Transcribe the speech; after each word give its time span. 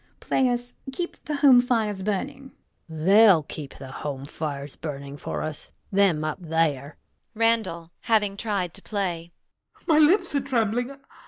Play 0.19 0.49
us 0.49 0.73
"Keep 0.91 1.25
the 1.25 1.35
home 1.35 1.61
fires 1.61 2.01
burning." 2.01 2.45
NURSE 2.47 2.47
GUINNESS 2.47 2.85
[grimly]. 2.87 3.05
THEY'LL 3.05 3.43
keep 3.43 3.77
the 3.77 3.91
home 3.91 4.25
fires 4.25 4.75
burning 4.75 5.15
for 5.15 5.43
us: 5.43 5.69
them 5.91 6.23
up 6.23 6.39
there. 6.41 6.97
RANDALL 7.35 7.91
[having 7.99 8.35
tried 8.35 8.73
to 8.73 8.81
play]. 8.81 9.31
My 9.85 9.99
lips 9.99 10.33
are 10.33 10.41
trembling. 10.41 10.97